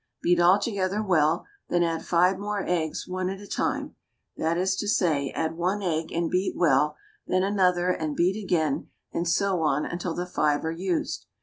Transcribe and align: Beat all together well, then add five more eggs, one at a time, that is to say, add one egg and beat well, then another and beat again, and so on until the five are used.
Beat 0.23 0.39
all 0.39 0.57
together 0.57 1.03
well, 1.03 1.45
then 1.69 1.83
add 1.83 2.03
five 2.03 2.39
more 2.39 2.63
eggs, 2.65 3.07
one 3.07 3.29
at 3.29 3.39
a 3.39 3.45
time, 3.45 3.93
that 4.35 4.57
is 4.57 4.75
to 4.77 4.87
say, 4.87 5.29
add 5.35 5.55
one 5.55 5.83
egg 5.83 6.11
and 6.11 6.27
beat 6.27 6.55
well, 6.57 6.95
then 7.27 7.43
another 7.43 7.91
and 7.91 8.15
beat 8.15 8.43
again, 8.43 8.89
and 9.13 9.29
so 9.29 9.61
on 9.61 9.85
until 9.85 10.15
the 10.15 10.25
five 10.25 10.65
are 10.65 10.71
used. 10.71 11.27